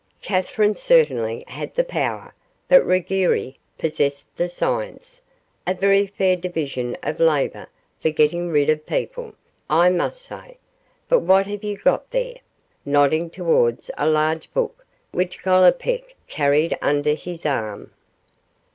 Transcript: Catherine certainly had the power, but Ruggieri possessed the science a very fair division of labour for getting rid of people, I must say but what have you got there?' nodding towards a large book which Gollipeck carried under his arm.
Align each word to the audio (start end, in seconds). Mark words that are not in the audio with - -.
Catherine 0.23 0.75
certainly 0.75 1.43
had 1.45 1.75
the 1.75 1.83
power, 1.83 2.33
but 2.67 2.83
Ruggieri 2.83 3.59
possessed 3.77 4.35
the 4.35 4.49
science 4.49 5.21
a 5.67 5.75
very 5.75 6.07
fair 6.07 6.35
division 6.35 6.97
of 7.03 7.19
labour 7.19 7.67
for 7.99 8.09
getting 8.09 8.49
rid 8.49 8.67
of 8.71 8.83
people, 8.87 9.35
I 9.69 9.91
must 9.91 10.23
say 10.23 10.57
but 11.07 11.19
what 11.19 11.45
have 11.45 11.63
you 11.63 11.77
got 11.77 12.09
there?' 12.09 12.37
nodding 12.83 13.29
towards 13.29 13.91
a 13.95 14.09
large 14.09 14.51
book 14.55 14.83
which 15.11 15.43
Gollipeck 15.43 16.15
carried 16.25 16.75
under 16.81 17.13
his 17.13 17.45
arm. 17.45 17.91